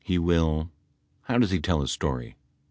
[0.03, 0.71] He will—
[1.25, 2.35] how does he tell his story?